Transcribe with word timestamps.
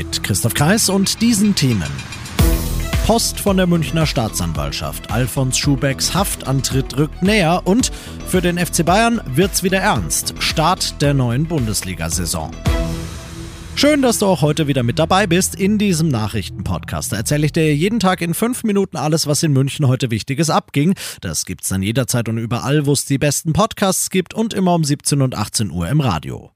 Mit 0.00 0.22
Christoph 0.22 0.54
Kreis 0.54 0.88
und 0.88 1.20
diesen 1.20 1.54
Themen. 1.54 1.92
Post 3.06 3.38
von 3.38 3.58
der 3.58 3.66
Münchner 3.66 4.06
Staatsanwaltschaft. 4.06 5.10
Alfons 5.10 5.58
Schubecks 5.58 6.14
Haftantritt 6.14 6.96
rückt 6.96 7.22
näher 7.22 7.60
und 7.66 7.92
für 8.26 8.40
den 8.40 8.56
FC 8.56 8.82
Bayern 8.82 9.20
wird's 9.26 9.62
wieder 9.62 9.80
ernst. 9.80 10.32
Start 10.38 11.02
der 11.02 11.12
neuen 11.12 11.44
Bundesliga-Saison. 11.44 12.50
Schön, 13.74 14.00
dass 14.00 14.18
du 14.18 14.24
auch 14.24 14.40
heute 14.40 14.68
wieder 14.68 14.82
mit 14.84 14.98
dabei 14.98 15.26
bist 15.26 15.54
in 15.54 15.76
diesem 15.76 16.08
Nachrichtenpodcast. 16.08 17.12
Da 17.12 17.18
erzähle 17.18 17.44
ich 17.44 17.52
dir 17.52 17.76
jeden 17.76 18.00
Tag 18.00 18.22
in 18.22 18.32
fünf 18.32 18.64
Minuten 18.64 18.96
alles, 18.96 19.26
was 19.26 19.42
in 19.42 19.52
München 19.52 19.86
heute 19.86 20.10
Wichtiges 20.10 20.48
abging. 20.48 20.94
Das 21.20 21.44
gibt's 21.44 21.68
dann 21.68 21.82
jederzeit 21.82 22.26
und 22.30 22.38
überall, 22.38 22.86
wo 22.86 22.94
es 22.94 23.04
die 23.04 23.18
besten 23.18 23.52
Podcasts 23.52 24.08
gibt 24.08 24.32
und 24.32 24.54
immer 24.54 24.74
um 24.74 24.82
17 24.82 25.20
und 25.20 25.36
18 25.36 25.70
Uhr 25.70 25.90
im 25.90 26.00
Radio. 26.00 26.52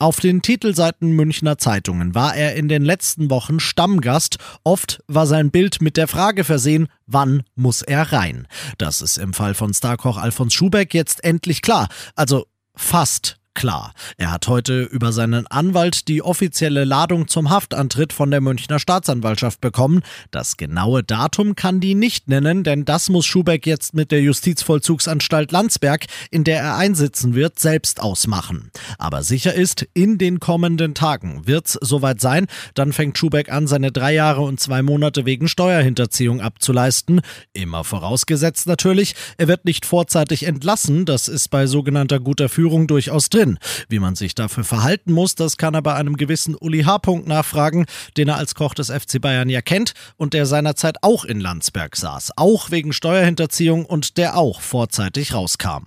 Auf 0.00 0.18
den 0.18 0.42
Titelseiten 0.42 1.12
Münchner 1.12 1.56
Zeitungen 1.56 2.16
war 2.16 2.34
er 2.34 2.56
in 2.56 2.68
den 2.68 2.84
letzten 2.84 3.30
Wochen 3.30 3.60
Stammgast. 3.60 4.38
Oft 4.64 5.02
war 5.06 5.26
sein 5.26 5.52
Bild 5.52 5.80
mit 5.80 5.96
der 5.96 6.08
Frage 6.08 6.42
versehen, 6.42 6.88
wann 7.06 7.44
muss 7.54 7.80
er 7.80 8.12
rein? 8.12 8.48
Das 8.76 9.00
ist 9.00 9.18
im 9.18 9.32
Fall 9.32 9.54
von 9.54 9.72
Starkoch 9.72 10.18
Alfons 10.18 10.52
Schubeck 10.52 10.94
jetzt 10.94 11.22
endlich 11.22 11.62
klar. 11.62 11.88
Also 12.16 12.46
fast 12.74 13.38
klar. 13.54 13.94
Er 14.18 14.32
hat 14.32 14.48
heute 14.48 14.82
über 14.82 15.12
seinen 15.12 15.46
Anwalt 15.46 16.08
die 16.08 16.22
offizielle 16.22 16.84
Ladung 16.84 17.28
zum 17.28 17.50
Haftantritt 17.50 18.12
von 18.12 18.30
der 18.30 18.40
Münchner 18.40 18.78
Staatsanwaltschaft 18.78 19.60
bekommen. 19.60 20.02
Das 20.30 20.56
genaue 20.56 21.02
Datum 21.02 21.54
kann 21.54 21.80
die 21.80 21.94
nicht 21.94 22.28
nennen, 22.28 22.64
denn 22.64 22.84
das 22.84 23.08
muss 23.08 23.24
Schubeck 23.24 23.66
jetzt 23.66 23.94
mit 23.94 24.10
der 24.10 24.20
Justizvollzugsanstalt 24.20 25.52
Landsberg, 25.52 26.06
in 26.30 26.44
der 26.44 26.60
er 26.60 26.76
einsitzen 26.76 27.34
wird, 27.34 27.58
selbst 27.58 28.00
ausmachen. 28.00 28.70
Aber 28.98 29.22
sicher 29.22 29.54
ist, 29.54 29.86
in 29.94 30.18
den 30.18 30.40
kommenden 30.40 30.94
Tagen 30.94 31.46
wird's 31.46 31.78
soweit 31.80 32.20
sein. 32.20 32.46
Dann 32.74 32.92
fängt 32.92 33.16
Schubeck 33.16 33.50
an, 33.50 33.66
seine 33.66 33.92
drei 33.92 34.14
Jahre 34.14 34.42
und 34.42 34.58
zwei 34.58 34.82
Monate 34.82 35.26
wegen 35.26 35.48
Steuerhinterziehung 35.48 36.40
abzuleisten. 36.40 37.20
Immer 37.52 37.84
vorausgesetzt 37.84 38.66
natürlich, 38.66 39.14
er 39.38 39.48
wird 39.48 39.64
nicht 39.64 39.86
vorzeitig 39.86 40.42
entlassen. 40.44 41.04
Das 41.04 41.28
ist 41.28 41.48
bei 41.50 41.66
sogenannter 41.66 42.18
guter 42.18 42.48
Führung 42.48 42.86
durchaus 42.86 43.28
drin 43.30 43.43
drin. 43.44 43.58
Wie 43.88 43.98
man 43.98 44.14
sich 44.14 44.34
dafür 44.34 44.64
verhalten 44.64 45.12
muss, 45.12 45.34
das 45.34 45.56
kann 45.56 45.74
er 45.74 45.82
bei 45.82 45.94
einem 45.94 46.16
gewissen 46.16 46.54
Uli 46.54 46.84
H. 46.84 47.00
nachfragen, 47.24 47.86
den 48.16 48.28
er 48.28 48.36
als 48.36 48.54
Koch 48.54 48.74
des 48.74 48.90
FC 48.90 49.20
Bayern 49.20 49.48
ja 49.48 49.60
kennt 49.60 49.94
und 50.16 50.34
der 50.34 50.46
seinerzeit 50.46 50.96
auch 51.02 51.24
in 51.24 51.40
Landsberg 51.40 51.96
saß, 51.96 52.32
auch 52.36 52.70
wegen 52.70 52.92
Steuerhinterziehung 52.92 53.84
und 53.84 54.16
der 54.16 54.36
auch 54.36 54.60
vorzeitig 54.60 55.34
rauskam. 55.34 55.84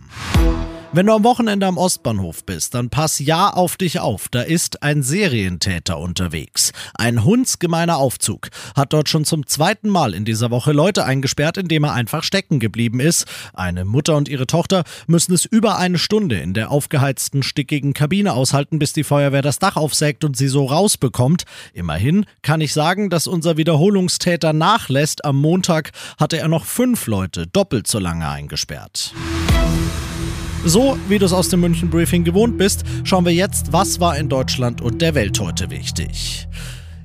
Wenn 0.94 1.06
du 1.06 1.14
am 1.14 1.26
Wochenende 1.26 1.68
am 1.68 1.78
Ostbahnhof 1.78 2.46
bist, 2.46 2.74
dann 2.74 2.90
pass 2.90 3.20
ja 3.20 3.50
auf 3.50 3.76
dich 3.76 4.00
auf. 4.00 4.30
Da 4.30 4.42
ist 4.42 4.84
ein 4.84 5.04
Serientäter 5.04 6.00
unterwegs. 6.00 6.72
Ein 6.94 7.26
hundsgemeiner 7.26 7.98
Aufzug 7.98 8.48
hat 8.74 8.94
dort 8.94 9.10
schon 9.10 9.26
zum 9.26 9.46
zweiten 9.46 9.90
Mal 9.90 10.14
in 10.14 10.24
dieser 10.24 10.50
Woche 10.50 10.72
Leute 10.72 11.04
eingesperrt, 11.04 11.58
indem 11.58 11.84
er 11.84 11.94
einfach 11.94 12.24
stecken 12.24 12.60
geblieben 12.62 13.02
ist. 13.02 13.26
Eine 13.54 13.84
Mutter 13.84 14.16
und 14.16 14.30
ihre 14.30 14.48
Tochter 14.48 14.86
müssen 15.08 15.34
es 15.34 15.44
über 15.44 15.78
eine 15.78 15.98
Stunde 15.98 16.38
in 16.38 16.54
der 16.54 16.72
aufgeheizten, 16.72 17.44
stickigen 17.44 17.94
Kabine 17.94 18.32
aushalten, 18.32 18.80
bis 18.80 18.94
die 18.94 19.04
Feuerwehr 19.04 19.42
das 19.42 19.60
Dach 19.60 19.76
aufsägt 19.76 20.24
und 20.24 20.38
sie 20.38 20.48
so 20.48 20.66
rausbekommt. 20.66 21.44
Immerhin 21.74 22.26
kann 22.42 22.62
ich 22.62 22.72
sagen, 22.72 23.10
dass 23.10 23.28
unser 23.28 23.58
Wiederholungstäter 23.58 24.54
nachlässt. 24.54 25.26
Am 25.26 25.36
Montag 25.36 25.92
hatte 26.18 26.38
er 26.38 26.48
noch 26.48 26.64
fünf 26.64 27.08
Leute 27.08 27.46
doppelt 27.46 27.88
so 27.88 28.00
lange 28.00 28.28
eingesperrt. 28.28 29.14
So 30.68 30.77
wie 31.08 31.18
du 31.18 31.26
es 31.26 31.34
aus 31.34 31.50
dem 31.50 31.62
München 31.62 31.90
Briefing 31.90 32.24
gewohnt 32.24 32.58
bist, 32.58 32.84
schauen 33.04 33.26
wir 33.26 33.34
jetzt, 33.34 33.74
was 33.74 34.00
war 34.00 34.16
in 34.16 34.30
Deutschland 34.30 34.80
und 34.80 35.02
der 35.02 35.16
Welt 35.16 35.40
heute 35.40 35.72
wichtig. 35.72 36.48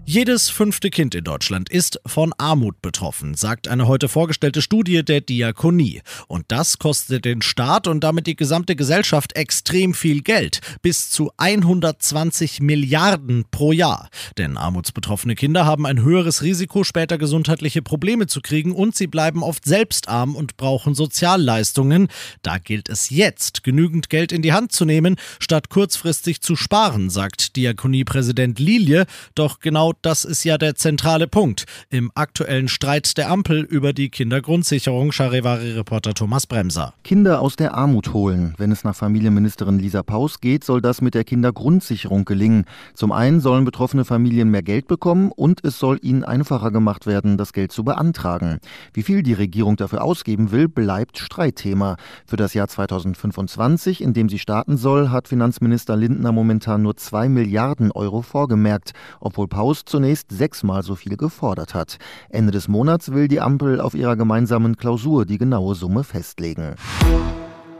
Jedes 0.04 0.50
fünfte 0.50 0.90
Kind 0.90 1.14
in 1.14 1.22
Deutschland 1.22 1.70
ist 1.70 2.00
von 2.04 2.34
Armut 2.36 2.82
betroffen, 2.82 3.34
sagt 3.34 3.68
eine 3.68 3.86
heute 3.86 4.08
vorgestellte 4.08 4.60
Studie 4.60 5.04
der 5.04 5.20
Diakonie. 5.20 6.02
Und 6.26 6.44
das 6.48 6.80
kostet 6.80 7.24
den 7.24 7.40
Staat 7.40 7.86
und 7.86 8.02
damit 8.02 8.26
die 8.26 8.34
gesamte 8.34 8.74
Gesellschaft 8.74 9.36
extrem 9.36 9.94
viel 9.94 10.22
Geld. 10.22 10.60
Bis 10.82 11.10
zu 11.10 11.30
120 11.36 12.60
Milliarden 12.60 13.44
pro 13.52 13.70
Jahr. 13.70 14.10
Denn 14.38 14.56
armutsbetroffene 14.56 15.36
Kinder 15.36 15.66
haben 15.66 15.86
ein 15.86 16.02
höheres 16.02 16.42
Risiko, 16.42 16.82
später 16.82 17.16
gesundheitliche 17.16 17.80
Probleme 17.80 18.26
zu 18.26 18.40
kriegen 18.40 18.72
und 18.72 18.96
sie 18.96 19.06
bleiben 19.06 19.44
oft 19.44 19.64
selbst 19.64 20.08
arm 20.08 20.34
und 20.34 20.56
brauchen 20.56 20.96
Sozialleistungen. 20.96 22.08
Da 22.42 22.58
gilt 22.58 22.88
es 22.88 23.10
jetzt, 23.10 23.62
genügend 23.62 24.10
Geld 24.10 24.32
in 24.32 24.42
die 24.42 24.52
Hand 24.52 24.72
zu 24.72 24.84
nehmen, 24.84 25.16
statt 25.38 25.68
kurzfristig 25.68 26.40
zu 26.42 26.56
sparen, 26.56 27.08
sagt 27.08 27.54
Diakoniepräsident 27.54 28.58
Lilie. 28.58 29.06
Doch 29.36 29.60
genau 29.60 29.91
das 30.02 30.24
ist 30.24 30.44
ja 30.44 30.56
der 30.56 30.74
zentrale 30.74 31.28
Punkt 31.28 31.66
im 31.90 32.10
aktuellen 32.14 32.68
Streit 32.68 33.18
der 33.18 33.30
Ampel 33.30 33.60
über 33.60 33.92
die 33.92 34.08
Kindergrundsicherung, 34.08 35.12
Charivari-Reporter 35.12 36.14
Thomas 36.14 36.46
Bremser. 36.46 36.94
Kinder 37.04 37.40
aus 37.40 37.56
der 37.56 37.74
Armut 37.74 38.12
holen. 38.12 38.54
Wenn 38.56 38.72
es 38.72 38.84
nach 38.84 38.96
Familienministerin 38.96 39.78
Lisa 39.78 40.02
Paus 40.02 40.40
geht, 40.40 40.64
soll 40.64 40.80
das 40.80 41.00
mit 41.00 41.14
der 41.14 41.24
Kindergrundsicherung 41.24 42.24
gelingen. 42.24 42.64
Zum 42.94 43.12
einen 43.12 43.40
sollen 43.40 43.64
betroffene 43.64 44.04
Familien 44.04 44.50
mehr 44.50 44.62
Geld 44.62 44.86
bekommen 44.86 45.30
und 45.30 45.64
es 45.64 45.78
soll 45.78 45.98
ihnen 46.02 46.24
einfacher 46.24 46.70
gemacht 46.70 47.06
werden, 47.06 47.36
das 47.36 47.52
Geld 47.52 47.72
zu 47.72 47.84
beantragen. 47.84 48.60
Wie 48.92 49.02
viel 49.02 49.22
die 49.22 49.34
Regierung 49.34 49.76
dafür 49.76 50.02
ausgeben 50.02 50.50
will, 50.50 50.68
bleibt 50.68 51.18
Streitthema. 51.18 51.96
Für 52.26 52.36
das 52.36 52.54
Jahr 52.54 52.68
2025, 52.68 54.00
in 54.00 54.12
dem 54.12 54.28
sie 54.28 54.38
starten 54.38 54.76
soll, 54.76 55.10
hat 55.10 55.28
Finanzminister 55.28 55.96
Lindner 55.96 56.32
momentan 56.32 56.82
nur 56.82 56.96
zwei 56.96 57.28
Milliarden 57.28 57.92
Euro 57.92 58.22
vorgemerkt, 58.22 58.92
obwohl 59.20 59.48
Paus 59.48 59.81
zunächst 59.84 60.30
sechsmal 60.30 60.82
so 60.82 60.94
viel 60.94 61.16
gefordert 61.16 61.74
hat. 61.74 61.98
Ende 62.28 62.52
des 62.52 62.68
Monats 62.68 63.12
will 63.12 63.28
die 63.28 63.40
Ampel 63.40 63.80
auf 63.80 63.94
ihrer 63.94 64.16
gemeinsamen 64.16 64.76
Klausur 64.76 65.26
die 65.26 65.38
genaue 65.38 65.74
Summe 65.74 66.04
festlegen. 66.04 66.76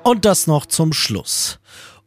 Und 0.05 0.25
das 0.25 0.47
noch 0.47 0.67
zum 0.67 0.93
Schluss. 0.93 1.61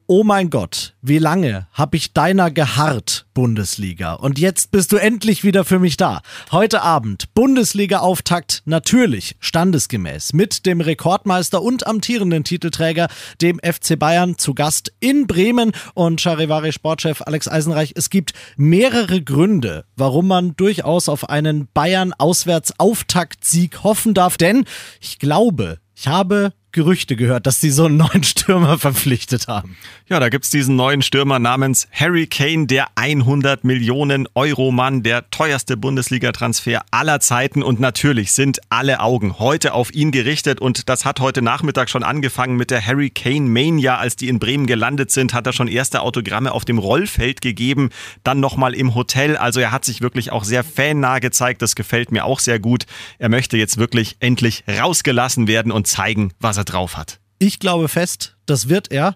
Oh 0.08 0.24
mein 0.24 0.52
Gott, 0.52 0.94
wie 1.02 1.18
lange 1.18 1.66
hab 1.74 1.96
ich 1.96 2.14
deiner 2.14 2.52
geharrt, 2.52 3.26
Bundesliga. 3.34 4.14
Und 4.14 4.38
jetzt 4.38 4.70
bist 4.70 4.92
du 4.92 4.98
endlich 4.98 5.44
wieder 5.44 5.66
für 5.66 5.80
mich 5.80 5.98
da. 5.98 6.22
Heute 6.52 6.84
Abend 6.84 7.34
Bundesliga-Auftakt, 7.34 8.62
natürlich 8.66 9.36
standesgemäß, 9.40 10.34
mit 10.34 10.68
dem 10.68 10.80
Rekordmeister 10.80 11.60
und 11.60 11.88
amtierenden 11.88 12.44
Titelträger, 12.44 13.08
dem 13.42 13.58
FC 13.58 13.98
Bayern, 13.98 14.38
zu 14.38 14.54
Gast 14.54 14.94
in 15.00 15.26
Bremen. 15.26 15.72
Und 15.96 16.22
Charivari 16.22 16.72
Sportchef 16.72 17.24
Alex 17.24 17.48
Eisenreich, 17.48 17.94
es 17.96 18.12
gibt 18.12 18.34
mehrere 18.58 19.24
Gründe, 19.24 19.86
warum 19.96 20.28
man 20.28 20.56
durchaus 20.56 21.10
auf 21.10 21.30
einen 21.30 21.68
Bayern-Auswärts-Auftaktsieg 21.74 23.84
hoffen 23.84 24.14
darf. 24.14 24.38
Denn 24.38 24.66
ich 25.02 25.18
glaube, 25.18 25.80
ich 25.96 26.08
habe 26.08 26.54
Gerüchte 26.76 27.16
gehört, 27.16 27.48
dass 27.48 27.62
sie 27.62 27.70
so 27.70 27.86
einen 27.86 27.96
neuen 27.96 28.24
Stürmer 28.24 28.78
verpflichtet 28.78 29.48
haben. 29.48 29.78
Ja, 30.10 30.20
da 30.20 30.28
gibt's 30.28 30.50
diesen 30.50 30.76
neuen 30.76 31.02
Stürmer 31.02 31.40
namens 31.40 31.88
Harry 31.94 32.28
Kane, 32.28 32.68
der 32.68 32.90
100 32.96 33.64
Millionen 33.64 34.28
Euro 34.36 34.74
Mann, 34.74 35.02
der 35.02 35.30
teuerste 35.30 35.78
Bundesliga-Transfer 35.78 36.82
aller 36.92 37.22
Zeiten. 37.22 37.64
Und 37.64 37.80
natürlich 37.80 38.34
sind 38.34 38.60
alle 38.68 39.00
Augen 39.00 39.40
heute 39.40 39.74
auf 39.74 39.94
ihn 39.94 40.12
gerichtet. 40.12 40.60
Und 40.60 40.90
das 40.90 41.06
hat 41.06 41.22
heute 41.22 41.42
Nachmittag 41.42 41.90
schon 41.90 42.04
angefangen 42.04 42.58
mit 42.58 42.72
der 42.72 42.86
Harry 42.86 43.10
Kane 43.10 43.48
Mania. 43.50 43.98
Als 43.98 44.18
die 44.18 44.28
in 44.28 44.40
Bremen 44.40 44.68
gelandet 44.68 45.12
sind, 45.12 45.34
hat 45.34 45.48
er 45.48 45.54
schon 45.54 45.70
erste 45.70 46.02
Autogramme 46.02 46.52
auf 46.52 46.66
dem 46.66 46.78
Rollfeld 46.78 47.40
gegeben, 47.40 47.90
dann 48.26 48.42
nochmal 48.42 48.74
im 48.74 48.96
Hotel. 48.96 49.38
Also 49.38 49.62
er 49.62 49.72
hat 49.72 49.86
sich 49.86 50.02
wirklich 50.02 50.34
auch 50.34 50.44
sehr 50.44 50.66
fannah 50.66 51.20
gezeigt. 51.20 51.62
Das 51.62 51.76
gefällt 51.76 52.12
mir 52.12 52.26
auch 52.26 52.42
sehr 52.42 52.60
gut. 52.60 52.86
Er 53.18 53.30
möchte 53.30 53.56
jetzt 53.56 53.78
wirklich 53.78 54.18
endlich 54.20 54.66
rausgelassen 54.68 55.48
werden 55.48 55.72
und 55.72 55.88
zeigen, 55.88 56.34
was 56.42 56.58
er 56.58 56.65
drauf 56.66 56.98
hat. 56.98 57.20
Ich 57.40 57.60
glaube 57.60 57.88
fest, 57.88 58.36
das 58.46 58.70
wird 58.70 58.92
er. 58.92 59.16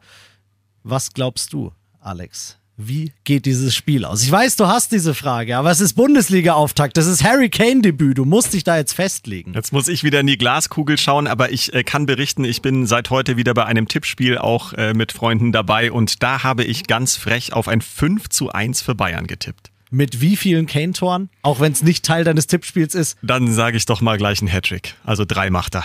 Was 0.84 1.14
glaubst 1.14 1.54
du, 1.54 1.72
Alex? 2.00 2.60
Wie 2.82 3.12
geht 3.26 3.46
dieses 3.46 3.76
Spiel 3.76 4.06
aus? 4.06 4.24
Ich 4.24 4.32
weiß, 4.32 4.56
du 4.56 4.68
hast 4.68 4.94
diese 4.94 5.14
Frage, 5.14 5.58
aber 5.58 5.70
es 5.70 5.82
ist 5.82 5.96
Bundesliga-Auftakt, 5.96 6.96
das 6.96 7.08
ist 7.08 7.26
Harry 7.26 7.50
Kane-Debüt. 7.50 8.18
Du 8.18 8.24
musst 8.24 8.54
dich 8.54 8.64
da 8.64 8.78
jetzt 8.78 8.94
festlegen. 8.94 9.54
Jetzt 9.54 9.74
muss 9.74 9.90
ich 9.90 10.06
wieder 10.06 10.22
in 10.22 10.28
die 10.28 10.38
Glaskugel 10.38 10.98
schauen, 10.98 11.28
aber 11.28 11.52
ich 11.52 11.74
äh, 11.74 11.84
kann 11.84 12.06
berichten, 12.06 12.46
ich 12.46 12.62
bin 12.62 12.88
seit 12.88 13.10
heute 13.10 13.36
wieder 13.36 13.54
bei 13.54 13.66
einem 13.66 13.90
Tippspiel 13.90 14.38
auch 14.38 14.72
äh, 14.72 14.94
mit 14.94 15.12
Freunden 15.12 15.52
dabei 15.52 15.92
und 15.92 16.24
da 16.24 16.44
habe 16.44 16.64
ich 16.64 16.88
ganz 16.88 17.18
frech 17.18 17.52
auf 17.52 17.68
ein 17.68 17.82
5 17.82 18.30
zu 18.30 18.50
1 18.50 18.82
für 18.82 18.96
Bayern 18.96 19.28
getippt. 19.28 19.72
Mit 19.92 20.22
wie 20.22 20.38
vielen 20.38 20.66
Kane-Toren? 20.66 21.30
Auch 21.42 21.60
wenn 21.60 21.74
es 21.74 21.84
nicht 21.84 22.06
Teil 22.06 22.24
deines 22.24 22.48
Tippspiels 22.48 22.96
ist. 22.96 23.18
Dann 23.22 23.52
sage 23.52 23.76
ich 23.76 23.88
doch 23.88 24.00
mal 24.00 24.18
gleich 24.18 24.40
einen 24.40 24.48
Hattrick. 24.48 24.96
Also 25.04 25.26
drei 25.26 25.50
macht 25.50 25.76
er. 25.76 25.84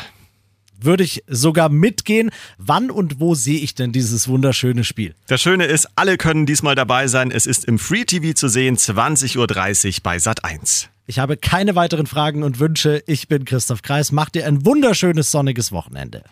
Würde 0.80 1.04
ich 1.04 1.24
sogar 1.26 1.68
mitgehen. 1.68 2.30
Wann 2.58 2.90
und 2.90 3.20
wo 3.20 3.34
sehe 3.34 3.58
ich 3.58 3.74
denn 3.74 3.92
dieses 3.92 4.28
wunderschöne 4.28 4.84
Spiel? 4.84 5.14
Das 5.26 5.40
Schöne 5.40 5.64
ist, 5.64 5.88
alle 5.96 6.16
können 6.16 6.46
diesmal 6.46 6.74
dabei 6.74 7.08
sein. 7.08 7.30
Es 7.30 7.46
ist 7.46 7.64
im 7.64 7.78
Free 7.78 8.04
TV 8.04 8.34
zu 8.34 8.48
sehen, 8.48 8.76
20.30 8.76 9.38
Uhr 9.38 10.02
bei 10.02 10.18
Sat 10.18 10.44
1. 10.44 10.88
Ich 11.06 11.18
habe 11.18 11.36
keine 11.36 11.76
weiteren 11.76 12.06
Fragen 12.06 12.42
und 12.42 12.60
Wünsche. 12.60 13.02
Ich 13.06 13.28
bin 13.28 13.44
Christoph 13.44 13.82
Kreis. 13.82 14.10
Macht 14.10 14.36
dir 14.36 14.46
ein 14.46 14.64
wunderschönes 14.64 15.30
sonniges 15.30 15.70
Wochenende. 15.70 16.22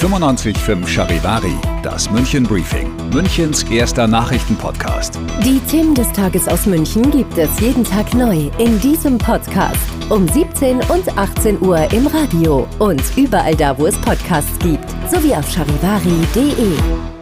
95.5 0.00 0.88
Charivari, 0.88 1.54
das 1.84 2.10
München 2.10 2.42
Briefing, 2.42 2.90
Münchens 3.12 3.62
erster 3.64 4.08
Nachrichtenpodcast. 4.08 5.20
Die 5.44 5.60
Themen 5.70 5.94
des 5.94 6.10
Tages 6.12 6.48
aus 6.48 6.66
München 6.66 7.08
gibt 7.12 7.38
es 7.38 7.60
jeden 7.60 7.84
Tag 7.84 8.12
neu 8.14 8.50
in 8.58 8.80
diesem 8.80 9.18
Podcast. 9.18 9.78
Um 10.08 10.26
17 10.26 10.78
und 10.80 11.16
18 11.16 11.60
Uhr 11.60 11.92
im 11.92 12.08
Radio 12.08 12.66
und 12.80 13.02
überall 13.16 13.54
da, 13.54 13.78
wo 13.78 13.86
es 13.86 13.96
Podcasts 13.98 14.58
gibt, 14.58 14.90
sowie 15.08 15.34
auf 15.34 15.48
charivari.de. 15.48 17.21